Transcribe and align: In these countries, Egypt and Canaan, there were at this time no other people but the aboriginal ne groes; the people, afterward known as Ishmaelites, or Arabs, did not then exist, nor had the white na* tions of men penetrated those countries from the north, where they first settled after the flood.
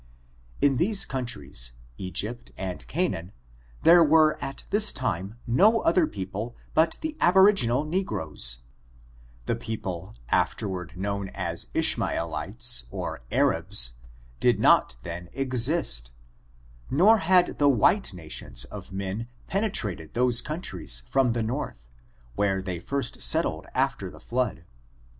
In 0.61 0.77
these 0.77 1.05
countries, 1.05 1.73
Egypt 1.99 2.49
and 2.57 2.87
Canaan, 2.87 3.33
there 3.83 4.03
were 4.03 4.35
at 4.43 4.63
this 4.71 4.91
time 4.91 5.35
no 5.45 5.81
other 5.81 6.07
people 6.07 6.55
but 6.73 6.97
the 7.01 7.15
aboriginal 7.21 7.83
ne 7.85 8.03
groes; 8.03 8.61
the 9.45 9.55
people, 9.55 10.15
afterward 10.29 10.97
known 10.97 11.29
as 11.35 11.67
Ishmaelites, 11.75 12.87
or 12.89 13.21
Arabs, 13.31 13.93
did 14.39 14.59
not 14.59 14.97
then 15.03 15.29
exist, 15.33 16.13
nor 16.89 17.19
had 17.19 17.59
the 17.59 17.69
white 17.69 18.11
na* 18.11 18.27
tions 18.27 18.65
of 18.65 18.91
men 18.91 19.27
penetrated 19.45 20.15
those 20.15 20.41
countries 20.41 21.03
from 21.11 21.33
the 21.33 21.43
north, 21.43 21.87
where 22.33 22.59
they 22.59 22.79
first 22.79 23.21
settled 23.21 23.67
after 23.75 24.09
the 24.09 24.19
flood. 24.19 24.65